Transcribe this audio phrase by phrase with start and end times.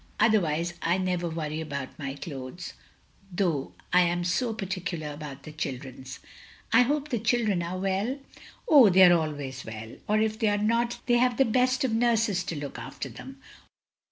[0.19, 2.73] Otherwise I never worry about my clothes,
[3.31, 6.17] though I am so particular about the children's.
[6.73, 8.17] ""I hope the children are well?""
[8.67, 11.91] Oh, they are always well— or if they are not, they have the best of
[11.91, 13.37] ntirses to look after them.